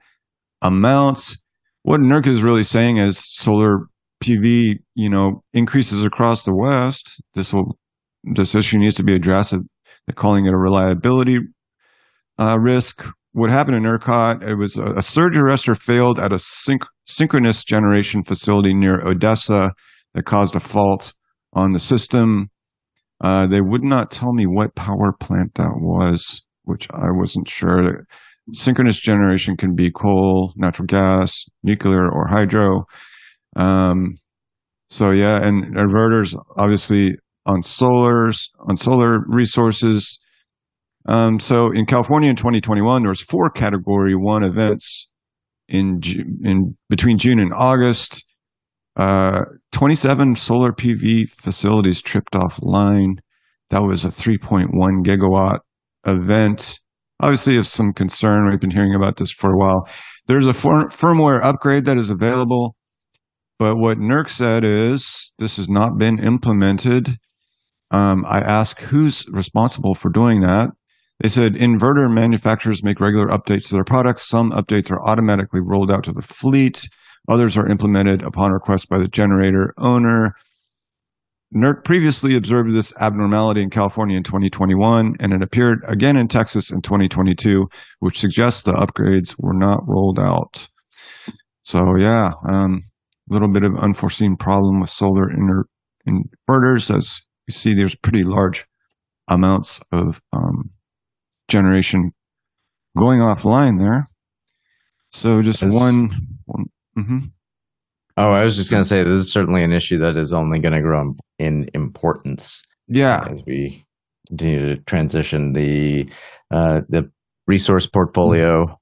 amounts. 0.62 1.38
What 1.84 2.02
NERC 2.02 2.28
is 2.28 2.44
really 2.44 2.64
saying 2.64 2.98
is 2.98 3.18
solar 3.18 3.88
PV, 4.24 4.76
you 4.96 5.10
know, 5.10 5.44
increases 5.54 6.06
across 6.06 6.44
the 6.46 6.56
West. 6.56 7.22
This 7.34 7.54
will 7.54 7.78
this 8.24 8.54
issue 8.54 8.78
needs 8.78 8.96
to 8.96 9.04
be 9.04 9.16
addressed. 9.16 9.52
They're 9.52 10.16
calling 10.16 10.46
it 10.46 10.54
a 10.54 10.58
reliability 10.58 11.40
uh, 12.38 12.58
risk. 12.62 13.08
What 13.34 13.50
happened 13.50 13.78
in 13.78 13.84
ERCOT? 13.84 14.44
It 14.44 14.56
was 14.56 14.78
a, 14.78 14.98
a 14.98 15.02
surge 15.02 15.38
arrestor 15.38 15.78
failed 15.78 16.20
at 16.20 16.34
a 16.34 16.36
synch- 16.36 16.88
synchronous 17.08 17.64
generation 17.64 18.24
facility 18.24 18.74
near 18.74 19.00
Odessa 19.08 19.72
that 20.14 20.26
caused 20.26 20.56
a 20.56 20.60
fault 20.60 21.14
on 21.54 21.72
the 21.72 21.80
system. 21.80 22.50
Uh, 23.24 23.48
they 23.48 23.62
would 23.62 23.84
not 23.84 24.12
tell 24.12 24.34
me 24.34 24.46
what 24.46 24.76
power 24.76 25.14
plant 25.20 25.54
that 25.56 25.72
was, 25.76 26.42
which 26.64 26.88
I 26.94 27.08
wasn't 27.12 27.48
sure. 27.48 28.06
Synchronous 28.52 29.00
generation 29.00 29.56
can 29.56 29.76
be 29.76 29.92
coal, 29.92 30.54
natural 30.58 30.88
gas, 30.88 31.46
nuclear, 31.64 32.12
or 32.12 32.28
hydro. 32.28 32.86
Um, 33.56 34.18
so 34.90 35.12
yeah, 35.12 35.40
and 35.42 35.76
inverters 35.76 36.36
obviously 36.58 37.12
on 37.46 37.62
solars, 37.62 38.50
on 38.68 38.76
solar 38.76 39.20
resources. 39.28 40.20
Um, 41.08 41.40
so 41.40 41.72
in 41.74 41.86
California 41.86 42.30
in 42.30 42.36
2021, 42.36 43.02
there 43.02 43.10
was 43.10 43.22
four 43.22 43.50
Category 43.50 44.16
One 44.16 44.44
events 44.44 45.10
in 45.68 46.00
in 46.44 46.78
between 46.90 47.18
June 47.18 47.40
and 47.40 47.54
August. 47.54 48.26
Uh, 48.98 49.44
27 49.72 50.36
solar 50.36 50.72
PV 50.72 51.30
facilities 51.30 52.02
tripped 52.02 52.34
offline. 52.34 53.20
That 53.70 53.84
was 53.84 54.04
a 54.04 54.10
3.1 54.10 54.68
gigawatt 55.04 55.60
event. 56.06 56.78
Obviously, 57.22 57.56
of 57.56 57.66
some 57.68 57.94
concern. 57.94 58.50
We've 58.50 58.60
been 58.60 58.72
hearing 58.72 58.96
about 58.96 59.16
this 59.16 59.32
for 59.32 59.54
a 59.54 59.58
while. 59.58 59.88
There's 60.28 60.48
a 60.48 60.54
fir- 60.54 60.88
firmware 60.88 61.40
upgrade 61.44 61.86
that 61.86 61.98
is 61.98 62.10
available, 62.10 62.76
but 63.58 63.76
what 63.78 63.98
NERC 63.98 64.30
said 64.30 64.64
is 64.66 65.32
this 65.40 65.58
has 65.58 65.70
not 65.70 65.98
been 65.98 66.20
implemented. 66.20 67.18
Um, 67.92 68.26
I 68.26 68.40
ask 68.40 68.80
who's 68.82 69.26
responsible 69.30 69.94
for 69.94 70.10
doing 70.10 70.42
that. 70.42 70.70
They 71.22 71.28
said 71.28 71.54
inverter 71.54 72.12
manufacturers 72.12 72.84
make 72.84 73.00
regular 73.00 73.28
updates 73.28 73.68
to 73.68 73.76
their 73.76 73.84
products. 73.84 74.28
Some 74.28 74.52
updates 74.52 74.92
are 74.92 75.02
automatically 75.02 75.60
rolled 75.64 75.92
out 75.92 76.04
to 76.06 76.12
the 76.12 76.22
fleet. 76.24 76.90
Others 77.30 77.58
are 77.58 77.70
implemented 77.70 78.24
upon 78.24 78.52
request 78.52 78.90
by 78.90 78.98
the 78.98 79.08
generator 79.08 79.74
owner. 79.78 80.34
NERC 81.56 81.84
previously 81.84 82.36
observed 82.36 82.72
this 82.72 83.00
abnormality 83.00 83.62
in 83.62 83.70
California 83.70 84.18
in 84.18 84.24
2021, 84.24 85.18
and 85.20 85.34
it 85.34 85.44
appeared 85.44 85.84
again 85.88 86.18
in 86.18 86.28
Texas 86.28 86.72
in 86.72 86.82
2022, 86.82 87.68
which 88.00 88.20
suggests 88.20 88.64
the 88.64 88.72
upgrades 88.72 89.36
were 89.38 89.54
not 89.54 89.82
rolled 89.86 90.18
out. 90.18 90.70
So, 91.62 91.98
yeah, 91.98 92.32
um, 92.50 92.82
a 93.30 93.34
little 93.34 93.52
bit 93.52 93.64
of 93.64 93.76
unforeseen 93.80 94.38
problem 94.38 94.80
with 94.80 94.90
solar 94.90 95.30
inter- 95.30 95.66
inverters. 96.08 96.96
As 96.96 97.22
you 97.48 97.52
see, 97.52 97.76
there's 97.76 97.96
pretty 97.96 98.24
large 98.24 98.66
amounts 99.28 99.82
of 99.92 100.22
um, 100.34 100.72
generation 101.52 102.12
going 102.98 103.20
offline 103.20 103.78
there. 103.80 104.06
So, 105.10 105.42
just 105.42 105.62
As- 105.62 105.76
one. 105.76 106.10
one 106.46 106.66
mhm. 106.98 107.32
Oh, 108.18 108.32
I 108.32 108.44
was 108.44 108.56
just 108.58 108.70
going 108.72 108.84
to 108.84 108.88
say 108.88 109.04
this 109.04 109.14
is 109.14 109.32
certainly 109.32 109.64
an 109.64 109.72
issue 109.72 109.98
that 110.00 110.18
is 110.18 110.34
only 110.34 110.60
going 110.60 110.74
to 110.74 110.82
grow 110.82 111.14
in 111.40 111.66
importance 111.74 112.62
Yeah. 112.88 113.24
as 113.28 113.42
we 113.48 113.86
continue 114.28 114.76
to 114.76 114.82
transition 114.84 115.54
the 115.54 116.10
uh, 116.52 116.82
the 116.90 117.10
resource 117.48 117.88
portfolio 117.88 118.78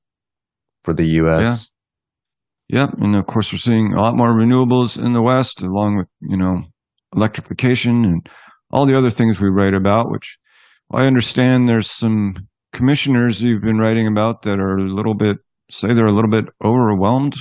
for 0.84 0.94
the 0.94 1.06
U.S. 1.22 1.70
Yep, 2.70 2.96
and 3.00 3.16
of 3.16 3.26
course 3.26 3.52
we're 3.52 3.60
seeing 3.60 3.94
a 3.94 4.02
lot 4.02 4.16
more 4.16 4.32
renewables 4.32 5.04
in 5.04 5.14
the 5.14 5.22
West, 5.22 5.62
along 5.62 5.98
with 5.98 6.08
you 6.22 6.38
know 6.38 6.62
electrification 7.16 8.04
and 8.06 8.30
all 8.72 8.86
the 8.86 8.96
other 8.98 9.10
things 9.10 9.40
we 9.42 9.50
write 9.50 9.74
about. 9.74 10.12
Which 10.12 10.38
I 10.92 11.06
understand 11.06 11.68
there's 11.68 11.90
some 11.90 12.34
commissioners 12.80 13.44
you've 13.44 13.62
been 13.62 13.78
writing 13.78 14.08
about 14.08 14.44
that 14.44 14.58
are 14.58 14.78
a 14.78 14.90
little 14.90 15.14
bit 15.14 15.36
say 15.70 15.94
they're 15.94 16.06
a 16.06 16.14
little 16.14 16.32
bit 16.32 16.46
overwhelmed 16.64 17.36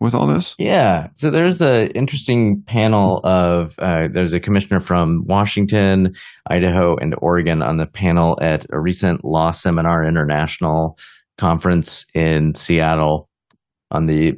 with 0.00 0.14
all 0.14 0.26
this. 0.26 0.54
Yeah. 0.58 1.08
So 1.14 1.30
there's 1.30 1.62
an 1.62 1.88
interesting 1.92 2.62
panel 2.66 3.20
of 3.24 3.74
uh, 3.78 4.08
there's 4.12 4.34
a 4.34 4.40
commissioner 4.40 4.80
from 4.80 5.24
Washington, 5.24 6.12
Idaho, 6.46 6.94
and 6.96 7.14
Oregon 7.22 7.62
on 7.62 7.78
the 7.78 7.86
panel 7.86 8.38
at 8.42 8.66
a 8.70 8.78
recent 8.78 9.24
Law 9.24 9.50
Seminar 9.50 10.04
International 10.04 10.98
conference 11.38 12.04
in 12.14 12.54
Seattle 12.54 13.30
on 13.90 14.04
the 14.04 14.34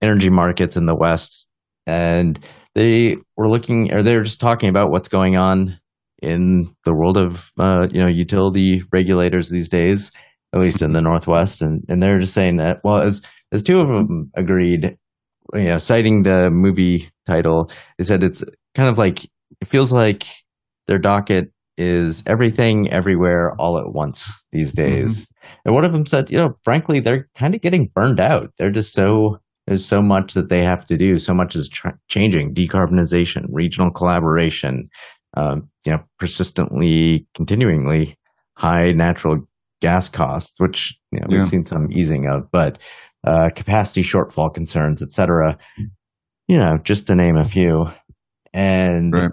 energy 0.00 0.30
markets 0.30 0.78
in 0.78 0.86
the 0.86 0.96
West, 0.96 1.48
and 1.86 2.38
they 2.74 3.18
were 3.36 3.50
looking 3.50 3.92
or 3.92 4.02
they 4.02 4.14
were 4.14 4.22
just 4.22 4.40
talking 4.40 4.70
about 4.70 4.90
what's 4.90 5.10
going 5.10 5.36
on 5.36 5.78
in 6.22 6.74
the 6.84 6.94
world 6.94 7.16
of 7.16 7.52
uh, 7.58 7.86
you 7.90 8.00
know 8.00 8.08
utility 8.08 8.82
regulators 8.92 9.50
these 9.50 9.68
days, 9.68 10.10
at 10.52 10.60
least 10.60 10.82
in 10.82 10.92
the 10.92 11.02
Northwest, 11.02 11.62
and 11.62 11.84
and 11.88 12.02
they're 12.02 12.18
just 12.18 12.34
saying 12.34 12.56
that 12.56 12.80
well 12.84 13.00
as 13.00 13.22
as 13.52 13.62
two 13.62 13.80
of 13.80 13.88
them 13.88 14.30
agreed, 14.36 14.96
you 15.54 15.62
know, 15.62 15.78
citing 15.78 16.22
the 16.22 16.50
movie 16.50 17.08
title, 17.26 17.70
they 17.96 18.04
said 18.04 18.22
it's 18.22 18.44
kind 18.74 18.88
of 18.88 18.98
like 18.98 19.24
it 19.24 19.66
feels 19.66 19.92
like 19.92 20.26
their 20.86 20.98
docket 20.98 21.52
is 21.76 22.22
everything 22.26 22.90
everywhere 22.90 23.54
all 23.58 23.78
at 23.78 23.92
once 23.92 24.44
these 24.52 24.74
days. 24.74 25.26
And 25.64 25.74
one 25.74 25.84
of 25.84 25.92
them 25.92 26.04
said, 26.04 26.30
you 26.30 26.36
know, 26.36 26.50
frankly, 26.62 27.00
they're 27.00 27.28
kind 27.34 27.54
of 27.54 27.62
getting 27.62 27.90
burned 27.94 28.20
out. 28.20 28.50
They're 28.58 28.70
just 28.70 28.92
so 28.92 29.38
there's 29.66 29.84
so 29.84 30.00
much 30.00 30.32
that 30.32 30.48
they 30.48 30.64
have 30.64 30.86
to 30.86 30.96
do. 30.96 31.18
So 31.18 31.34
much 31.34 31.54
is 31.54 31.68
tr- 31.68 31.88
changing: 32.08 32.54
decarbonization, 32.54 33.44
regional 33.50 33.90
collaboration, 33.90 34.88
um, 35.36 35.68
you 35.84 35.92
know, 35.92 35.98
persistently, 36.18 37.26
continuingly 37.34 38.16
high 38.56 38.92
natural 38.92 39.38
gas 39.80 40.08
costs, 40.08 40.54
which 40.58 40.98
you 41.12 41.20
know, 41.20 41.26
we've 41.28 41.40
Yeah. 41.40 41.44
seen 41.44 41.66
some 41.66 41.88
easing 41.90 42.26
of, 42.28 42.50
but 42.50 42.78
uh, 43.26 43.48
capacity 43.54 44.02
shortfall 44.02 44.52
concerns, 44.52 45.02
et 45.02 45.10
cetera. 45.10 45.56
You 46.48 46.58
know, 46.58 46.78
just 46.82 47.06
to 47.08 47.14
name 47.14 47.36
a 47.36 47.44
few. 47.44 47.86
And 48.54 49.12
Right. 49.14 49.30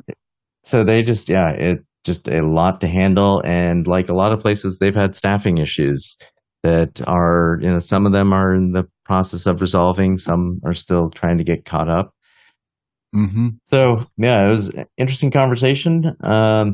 so 0.64 0.84
they 0.84 1.02
just, 1.04 1.30
yeah, 1.30 1.50
it 1.52 1.80
just 2.04 2.28
a 2.28 2.42
lot 2.46 2.82
to 2.82 2.88
handle. 2.88 3.42
And 3.46 3.88
like 3.88 4.10
a 4.10 4.14
lot 4.16 4.34
of 4.34 4.40
places, 4.40 4.80
they've 4.80 4.94
had 4.96 5.16
staffing 5.16 5.58
issues 5.58 6.18
that 6.64 7.02
are, 7.08 7.58
you 7.62 7.70
know, 7.70 7.78
some 7.78 8.06
of 8.06 8.12
them 8.14 8.34
are 8.34 8.54
in 8.54 8.72
the 8.72 8.84
process 9.06 9.46
of 9.46 9.62
resolving, 9.62 10.18
some 10.18 10.60
are 10.66 10.74
still 10.74 11.10
trying 11.12 11.38
to 11.38 11.44
get 11.44 11.64
caught 11.66 11.90
up. 11.90 12.15
Mm-hmm. 13.16 13.48
So 13.68 14.06
yeah, 14.18 14.46
it 14.46 14.50
was 14.50 14.70
an 14.70 14.86
interesting 14.98 15.32
conversation. 15.32 16.04
Um, 16.22 16.74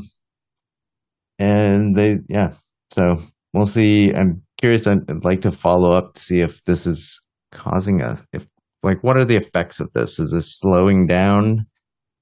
and 1.39 1.95
they, 1.95 2.15
yeah, 2.27 2.53
so 2.91 3.15
we'll 3.53 3.65
see. 3.65 4.11
I'm 4.13 4.41
curious. 4.59 4.87
I'd, 4.87 5.23
like 5.23 5.41
to 5.41 5.51
follow 5.51 5.93
up 5.93 6.13
to 6.15 6.21
see 6.21 6.39
if 6.41 6.63
this 6.65 6.85
is 6.85 7.21
causing 7.51 8.01
a, 8.01 8.19
if 8.33 8.47
like, 8.83 9.03
what 9.03 9.17
are 9.17 9.25
the 9.25 9.37
effects 9.37 9.79
of 9.79 9.91
this? 9.93 10.19
Is 10.19 10.31
this 10.31 10.57
slowing 10.59 11.05
down 11.07 11.67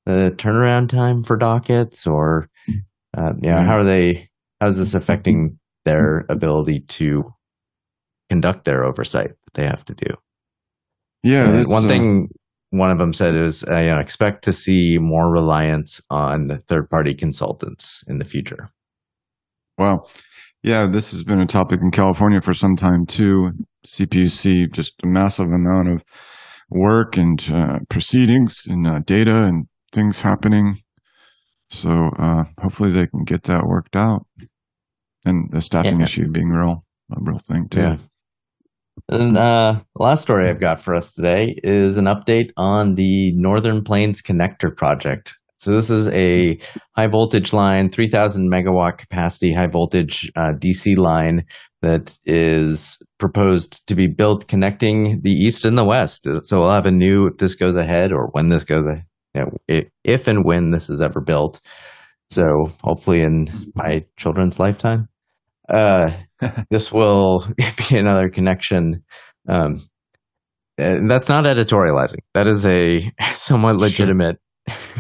the 0.06 0.32
turnaround 0.36 0.90
time 0.90 1.24
for 1.24 1.38
dockets 1.38 2.06
or 2.08 2.50
Uh, 3.18 3.34
you 3.42 3.50
know, 3.50 3.58
Yeah. 3.58 3.66
how 3.66 3.78
are 3.78 3.84
they? 3.84 4.30
How's 4.62 4.78
this 4.78 4.94
affecting 4.94 5.58
their 5.86 6.26
ability 6.30 6.82
to 6.82 7.24
conduct 8.30 8.66
their 8.66 8.84
oversight 8.84 9.30
that 9.30 9.54
they 9.54 9.66
have 9.66 9.84
to 9.86 9.96
do? 9.96 10.14
Yeah, 11.24 11.64
one 11.68 11.86
uh, 11.86 11.88
thing 11.88 12.30
one 12.72 12.92
of 12.92 13.00
them 13.00 13.14
said 13.14 13.36
is, 13.36 13.64
uh, 13.64 13.78
you 13.80 13.90
know, 13.92 14.00
expect 14.00 14.44
to 14.44 14.54
see 14.54 14.98
more 15.00 15.32
reliance 15.32 16.02
on 16.10 16.50
third-party 16.68 17.16
consultants 17.16 18.04
in 18.08 18.20
the 18.20 18.26
future. 18.26 18.70
Wow. 19.78 20.06
Yeah, 20.62 20.88
this 20.92 21.12
has 21.12 21.24
been 21.24 21.40
a 21.40 21.46
topic 21.46 21.80
in 21.82 21.90
California 21.92 22.42
for 22.42 22.54
some 22.54 22.76
time 22.76 23.06
too. 23.06 23.52
CPUC, 23.88 24.72
just 24.74 25.02
a 25.04 25.08
massive 25.08 25.48
amount 25.48 25.88
of 25.90 26.04
work 26.70 27.18
and 27.18 27.42
uh, 27.52 27.80
proceedings 27.90 28.64
and 28.68 28.86
uh, 28.86 29.00
data 29.06 29.44
and 29.44 29.68
things 29.94 30.22
happening. 30.22 30.76
So 31.70 32.10
uh, 32.18 32.44
hopefully 32.62 32.92
they 32.92 33.08
can 33.08 33.24
get 33.24 33.44
that 33.44 33.66
worked 33.66 33.96
out. 33.96 34.26
And 35.26 35.50
the 35.52 35.62
staffing 35.62 36.00
Yeah. 36.00 36.06
issue 36.06 36.30
being 36.30 36.50
real, 36.50 36.84
a 37.12 37.16
real 37.22 37.40
thing 37.40 37.70
too. 37.70 37.80
Yeah. 37.80 37.98
And 39.12 39.38
uh, 39.38 39.82
last 39.96 40.22
story 40.22 40.48
I've 40.48 40.60
got 40.60 40.82
for 40.82 40.94
us 40.94 41.14
today 41.14 41.56
is 41.64 41.98
an 41.98 42.06
update 42.06 42.52
on 42.58 42.94
the 42.94 43.32
Northern 43.34 43.84
Plains 43.84 44.22
Connector 44.22 44.76
project. 44.76 45.36
So 45.58 45.72
this 45.72 45.90
is 45.90 46.08
a 46.10 46.60
high 46.96 47.08
voltage 47.08 47.52
line, 47.52 47.90
3,000 47.90 48.50
megawatt 48.52 49.00
capacity 49.00 49.52
high 49.52 49.68
voltage 49.68 50.32
uh, 50.36 50.54
DC 50.54 50.96
line 50.96 51.46
that 51.82 52.16
is 52.26 53.02
proposed 53.18 53.88
to 53.88 53.96
be 53.96 54.06
built 54.06 54.48
connecting 54.48 55.22
the 55.22 55.32
east 55.32 55.66
and 55.66 55.78
the 55.78 55.86
west. 55.86 56.28
So 56.44 56.60
we'll 56.60 56.72
have 56.72 56.86
a 56.86 56.92
new 56.92 57.28
if 57.28 57.38
this 57.38 57.56
goes 57.56 57.76
ahead 57.76 58.12
or 58.12 58.28
when 58.32 58.50
this 58.50 58.64
goes 58.64 58.86
if 59.68 60.28
and 60.28 60.46
when 60.46 60.70
this 60.70 60.90
is 60.90 61.02
ever 61.02 61.20
built. 61.20 61.60
So 62.30 62.72
hopefully 62.84 63.22
in 63.22 63.72
my 63.74 64.06
children's 64.18 64.60
lifetime. 64.60 65.10
Uh, 65.68 66.12
this 66.70 66.92
will 66.92 67.46
be 67.90 67.98
another 67.98 68.30
connection. 68.30 69.04
Um, 69.48 69.88
that's 70.78 71.28
not 71.28 71.44
editorializing. 71.44 72.20
That 72.34 72.48
is 72.48 72.66
a 72.66 73.12
somewhat 73.34 73.72
Sure. 73.74 73.80
legitimate 73.80 74.38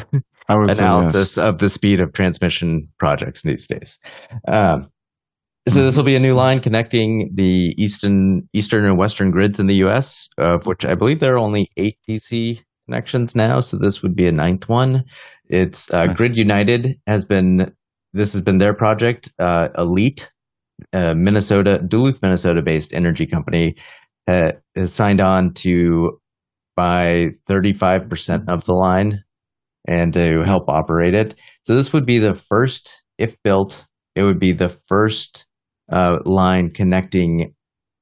say 0.10 0.22
analysis 0.50 1.38
of 1.38 1.60
the 1.60 1.69
speed 1.69 2.01
of 2.01 2.13
transmission 2.13 2.89
projects 2.98 3.43
these 3.43 3.67
days. 3.67 4.00
Um, 4.48 4.89
so 5.67 5.84
this 5.84 5.96
will 5.96 6.03
be 6.03 6.15
a 6.15 6.19
new 6.19 6.34
line 6.34 6.62
connecting 6.62 7.31
the 7.36 7.74
eastern, 7.77 8.50
eastern 8.53 8.86
and 8.86 8.98
western 8.98 9.29
grids 9.29 9.60
in 9.60 9.67
the 9.67 9.75
U.S., 9.75 10.29
of 10.38 10.65
which 10.65 10.86
I 10.86 10.96
believe 10.96 11.19
there 11.19 11.36
are 11.36 11.39
only 11.39 11.69
eight 11.77 11.98
DC 12.10 12.62
connections 12.88 13.36
now. 13.36 13.60
So 13.60 13.77
this 13.77 14.01
would 14.01 14.15
be 14.15 14.27
a 14.27 14.31
ninth 14.31 14.67
one. 14.67 15.03
It's 15.46 15.93
uh, 15.93 16.08
Grid 16.08 16.36
United 16.36 17.00
has 17.05 17.25
been. 17.25 17.74
This 18.13 18.34
has 18.34 18.41
been 18.41 18.58
their 18.58 18.74
project. 18.74 19.31
Uh, 19.38 19.69
Elite, 19.77 20.31
uh, 20.93 21.13
Minnesota, 21.15 21.79
Duluth, 21.79 22.21
Minnesota-based 22.21 22.93
energy 22.93 23.25
company, 23.25 23.75
uh, 24.27 24.53
has 24.75 24.93
signed 24.93 25.21
on 25.21 25.53
to 25.55 26.19
buy 26.75 27.29
35% 27.50 28.48
of 28.48 28.65
the 28.65 28.74
line 28.74 29.24
and 29.88 30.13
to 30.13 30.43
help 30.43 30.69
operate 30.69 31.13
it. 31.13 31.36
So 31.63 31.75
this 31.75 31.93
would 31.93 32.05
be 32.05 32.19
the 32.19 32.36
first, 32.36 33.03
if 33.17 33.36
built, 33.43 33.86
it 34.15 34.24
would 34.24 34.39
be 34.39 34.51
the 34.51 34.69
first 34.69 35.48
uh, 35.91 36.17
line 36.25 36.71
connecting 36.71 37.53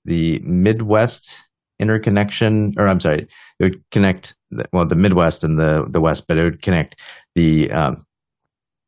the 0.06 0.40
Midwest 0.44 1.44
interconnection, 1.80 2.72
or 2.78 2.88
I'm 2.88 3.00
sorry, 3.00 3.20
it 3.20 3.30
would 3.60 3.84
connect 3.92 4.36
well 4.74 4.88
the 4.88 4.96
Midwest 4.96 5.44
and 5.44 5.60
the 5.60 5.88
the 5.90 6.02
West, 6.02 6.26
but 6.28 6.38
it 6.38 6.44
would 6.44 6.62
connect 6.62 6.96
the 7.36 7.72
um, 7.72 8.07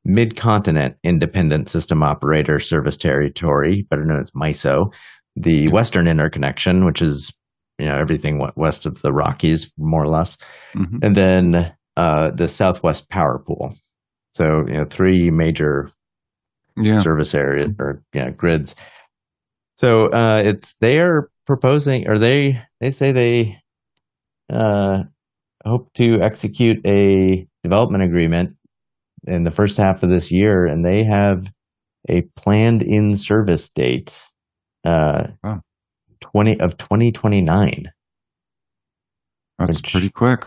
Mid-Continent 0.09 0.95
Independent 1.03 1.69
System 1.69 2.01
Operator 2.03 2.59
Service 2.59 2.97
Territory, 2.97 3.85
better 3.89 4.03
known 4.05 4.19
as 4.19 4.31
MISO, 4.31 4.93
the 5.35 5.67
Western 5.69 6.07
Interconnection, 6.07 6.85
which 6.85 7.01
is 7.01 7.31
you 7.77 7.85
know 7.85 7.95
everything 7.97 8.41
west 8.57 8.85
of 8.85 9.01
the 9.03 9.13
Rockies, 9.13 9.71
more 9.77 10.03
or 10.03 10.07
less, 10.09 10.37
Mhm. 10.75 11.03
and 11.03 11.15
then 11.15 11.73
uh, 11.95 12.31
the 12.31 12.47
Southwest 12.47 13.09
Power 13.09 13.39
Pool. 13.45 13.73
So 14.33 14.65
you 14.67 14.73
know 14.73 14.85
three 14.89 15.29
major 15.29 15.89
Yeah. 16.75 16.97
service 16.99 17.33
area 17.35 17.67
or 17.79 18.01
you 18.13 18.21
know, 18.25 18.31
grids. 18.31 18.75
So 19.75 20.07
uh, 20.07 20.41
it's 20.45 20.75
they 20.81 20.97
are 20.99 21.29
proposing, 21.45 22.09
or 22.09 22.17
they 22.17 22.59
they 22.81 22.91
say 22.91 23.11
they 23.11 23.57
uh, 24.51 25.03
hope 25.65 25.93
to 25.93 26.21
execute 26.21 26.85
a 26.87 27.47
development 27.63 28.03
agreement 28.03 28.55
in 29.27 29.43
the 29.43 29.51
first 29.51 29.77
half 29.77 30.03
of 30.03 30.09
this 30.11 30.31
year, 30.31 30.65
and 30.65 30.83
they 30.85 31.03
have 31.03 31.51
a 32.09 32.21
planned 32.35 32.81
in 32.81 33.15
service 33.17 33.69
date 33.69 34.21
uh, 34.85 35.23
Wow. 35.43 35.61
twenty 36.21 36.59
of 36.59 36.77
twenty 36.77 37.11
twenty 37.11 37.41
nine. 37.41 37.85
That's 39.57 39.81
Which- 39.81 39.91
pretty 39.91 40.09
quick. 40.09 40.45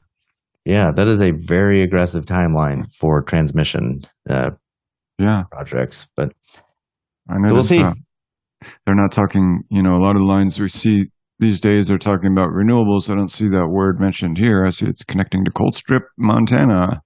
Yeah, 0.64 0.92
that 0.94 1.08
is 1.08 1.20
a 1.22 1.32
very 1.32 1.82
aggressive 1.82 2.24
timeline 2.24 2.84
for 2.94 3.22
transmission 3.22 3.98
uh, 4.30 4.50
Yeah. 5.18 5.42
projects, 5.50 6.08
but 6.16 6.32
I 7.28 7.38
know. 7.38 7.52
we'll 7.52 7.62
see. 7.64 7.82
uh, 7.82 7.94
they're 8.86 8.94
not 8.94 9.10
talking, 9.10 9.62
you 9.70 9.82
know, 9.82 9.96
a 9.96 10.02
lot 10.02 10.12
of 10.12 10.18
the 10.18 10.24
lines 10.24 10.60
we 10.60 10.68
see 10.68 11.06
these 11.40 11.58
days 11.58 11.90
are 11.90 11.98
talking 11.98 12.30
about 12.30 12.50
renewables. 12.50 13.10
I 13.10 13.16
don't 13.16 13.30
see 13.30 13.48
that 13.48 13.66
word 13.68 13.98
mentioned 14.00 14.38
here. 14.38 14.64
I 14.64 14.68
see 14.70 14.86
it's 14.86 15.02
connecting 15.02 15.44
to 15.44 15.50
Colstrip, 15.50 16.02
Montana. 16.16 17.02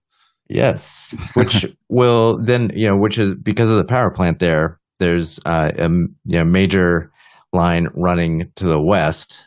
Yes, 0.48 1.14
which 1.34 1.66
will 1.88 2.38
then 2.42 2.70
you 2.74 2.88
know, 2.88 2.96
which 2.96 3.18
is 3.18 3.34
because 3.34 3.70
of 3.70 3.76
the 3.76 3.84
power 3.84 4.10
plant 4.10 4.38
there. 4.38 4.78
There's 4.98 5.38
uh, 5.44 5.72
a 5.76 5.88
you 5.88 6.08
know, 6.38 6.44
major 6.44 7.12
line 7.52 7.88
running 7.94 8.50
to 8.56 8.64
the 8.66 8.80
west, 8.82 9.44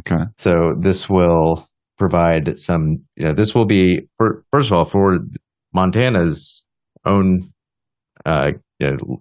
Okay. 0.00 0.24
so 0.36 0.74
this 0.80 1.08
will 1.08 1.68
provide 1.96 2.58
some. 2.58 2.98
You 3.16 3.26
know, 3.26 3.32
this 3.32 3.54
will 3.54 3.66
be 3.66 4.08
for, 4.16 4.44
first 4.52 4.70
of 4.70 4.76
all 4.76 4.84
for 4.84 5.18
Montana's 5.74 6.64
own 7.04 7.52
uh, 8.24 8.52
you 8.80 8.90
know, 8.90 9.18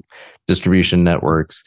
distribution 0.47 1.03
networks. 1.03 1.63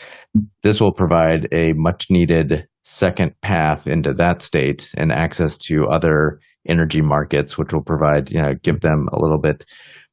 This 0.63 0.81
will 0.81 0.93
provide 0.93 1.49
a 1.53 1.73
much 1.75 2.07
needed 2.11 2.67
second 2.83 3.35
path 3.43 3.87
into 3.87 4.15
that 4.15 4.43
state 4.43 4.93
and 4.97 5.13
access 5.13 5.59
to 5.59 5.87
other 5.87 6.41
energy 6.69 7.03
markets, 7.03 7.57
which 7.57 7.73
will 7.73 7.83
provide, 7.83 8.31
you 8.31 8.41
know, 8.41 8.55
give 8.63 8.81
them 8.81 9.09
a 9.13 9.19
little 9.19 9.41
bit 9.41 9.65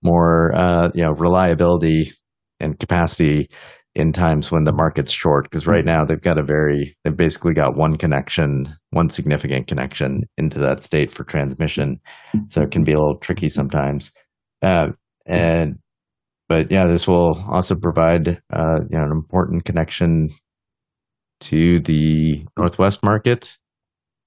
more, 0.02 0.54
uh, 0.56 0.90
you 0.94 1.04
know, 1.04 1.12
reliability 1.12 2.12
and 2.60 2.80
capacity 2.80 3.50
in 3.96 4.12
times 4.12 4.52
when 4.52 4.64
the 4.64 4.74
market's 4.74 5.12
short. 5.12 5.50
Because 5.50 5.68
right 5.68 5.84
now 5.84 6.06
they've 6.06 6.22
got 6.22 6.38
a 6.38 6.44
very, 6.44 6.96
they've 7.04 7.16
basically 7.16 7.54
got 7.54 7.78
one 7.78 7.98
connection, 7.98 8.76
one 8.92 9.10
significant 9.10 9.68
connection 9.68 10.22
into 10.38 10.60
that 10.60 10.84
state 10.84 11.12
for 11.12 11.24
transmission. 11.24 12.00
So 12.50 12.62
it 12.62 12.72
can 12.72 12.84
be 12.84 12.94
a 12.94 13.00
little 13.00 13.18
tricky 13.18 13.50
sometimes. 13.50 14.12
Uh, 14.62 14.90
and, 15.26 15.80
but 16.48 16.72
yeah, 16.72 16.86
this 16.86 17.08
will 17.08 17.44
also 17.50 17.76
provide, 17.76 18.42
uh, 18.54 18.80
you 18.90 18.98
know, 18.98 19.04
an 19.04 19.12
important 19.12 19.66
connection 19.66 20.30
to 21.42 21.80
the 21.82 22.46
Northwest 22.58 23.04
market. 23.04 23.58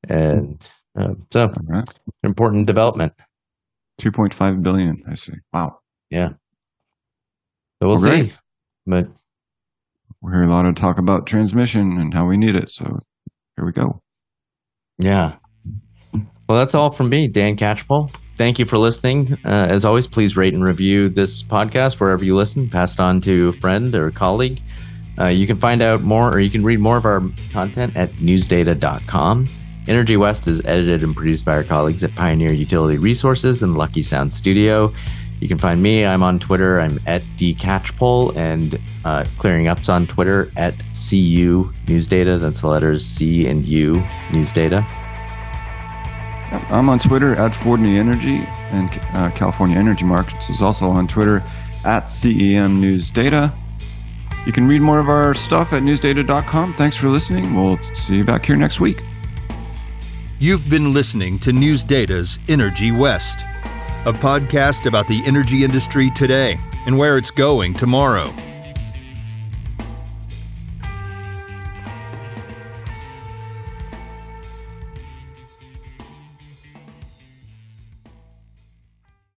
And 0.09 0.66
uh, 0.99 1.14
so 1.33 1.49
right. 1.64 1.88
important 2.23 2.66
development. 2.66 3.12
2.5 4.01 4.62
billion. 4.62 4.96
I 5.09 5.14
see. 5.14 5.35
Wow. 5.53 5.81
Yeah. 6.11 6.31
So 7.83 7.88
we'll 7.88 7.99
great. 7.99 8.31
see. 8.31 8.37
But 8.87 9.09
We 10.23 10.33
hear 10.33 10.42
a 10.44 10.51
lot 10.51 10.66
of 10.66 10.75
talk 10.75 10.99
about 10.99 11.27
transmission 11.27 11.99
and 11.99 12.12
how 12.14 12.27
we 12.27 12.37
need 12.37 12.55
it. 12.57 12.70
So 12.70 12.99
here 13.57 13.64
we 13.66 13.73
go. 13.73 14.01
yeah. 14.99 15.33
Well, 16.49 16.59
that's 16.59 16.75
all 16.75 16.90
from 16.90 17.11
me, 17.11 17.29
Dan 17.29 17.57
Catchpole. 17.57 18.11
Thank 18.37 18.59
you 18.59 18.64
for 18.64 18.77
listening. 18.77 19.35
Uh, 19.44 19.66
as 19.68 19.85
always, 19.85 20.09
please 20.09 20.37
rate 20.37 20.53
and 20.53 20.64
review 20.64 21.09
this 21.09 21.44
podcast 21.44 22.01
wherever 22.01 22.25
you 22.25 22.35
listen. 22.35 22.68
Pass 22.68 22.94
it 22.94 23.01
on 23.01 23.20
to 23.20 23.51
a 23.51 23.53
friend 23.53 23.94
or 23.94 24.09
a 24.09 24.12
colleague. 24.12 24.61
Uh, 25.18 25.27
you 25.27 25.46
can 25.46 25.57
find 25.57 25.83
out 25.83 26.03
more 26.03 26.31
or 26.31 26.40
you 26.40 26.51
can 26.51 26.64
read 26.64 26.79
more 26.79 26.96
of 26.96 27.05
our 27.05 27.23
content 27.53 27.96
at 27.96 28.09
newsdata.com. 28.11 29.46
Energy 29.88 30.16
West 30.16 30.46
is 30.46 30.64
edited 30.66 31.03
and 31.03 31.14
produced 31.16 31.44
by 31.44 31.53
our 31.53 31.64
colleagues 31.64 32.05
at 32.05 32.14
Pioneer 32.14 32.53
Utility 32.53 32.99
Resources 32.99 33.62
and 33.62 33.77
Lucky 33.77 34.03
Sound 34.03 34.33
Studio. 34.33 34.92
You 35.40 35.49
can 35.49 35.59
find 35.59 35.83
me. 35.83 36.05
I'm 36.05 36.23
on 36.23 36.38
Twitter. 36.38 36.81
I'm 36.81 36.99
at 37.07 37.23
dcatchpole 37.38 38.37
and 38.37 38.79
uh, 39.05 39.25
Clearing 39.38 39.68
Up's 39.68 39.88
on 39.88 40.07
Twitter 40.07 40.51
at 40.57 40.75
CU 40.92 41.73
Newsdata. 41.87 42.38
That's 42.38 42.61
the 42.61 42.68
letters 42.68 43.05
C 43.05 43.46
and 43.46 43.64
U 43.64 43.94
Newsdata. 44.29 44.87
I'm 46.70 46.88
on 46.88 46.99
Twitter 46.99 47.35
at 47.37 47.53
Fordney 47.53 47.96
Energy, 47.96 48.44
and 48.73 48.90
uh, 49.14 49.31
California 49.31 49.77
Energy 49.79 50.05
Markets 50.05 50.51
is 50.51 50.62
also 50.62 50.88
on 50.88 51.07
Twitter 51.07 51.42
at 51.85 52.05
CEM 52.05 52.81
News 52.81 53.09
Data. 53.09 53.53
You 54.46 54.53
can 54.53 54.66
read 54.66 54.81
more 54.81 54.98
of 54.98 55.09
our 55.09 55.35
stuff 55.35 55.72
at 55.72 55.83
newsdata.com. 55.83 56.74
Thanks 56.74 56.96
for 56.96 57.09
listening. 57.09 57.55
We'll 57.55 57.79
see 57.94 58.16
you 58.16 58.24
back 58.24 58.44
here 58.44 58.57
next 58.57 58.81
week. 58.81 59.03
You've 60.38 60.68
been 60.70 60.94
listening 60.94 61.38
to 61.40 61.53
News 61.53 61.85
Data's 61.85 62.38
Energy 62.48 62.92
West, 62.92 63.42
a 64.07 64.12
podcast 64.12 64.87
about 64.87 65.07
the 65.07 65.22
energy 65.26 65.64
industry 65.64 66.11
today 66.11 66.57
and 66.87 66.96
where 66.96 67.18
it's 67.18 67.31
going 67.31 67.74
tomorrow. 67.74 68.33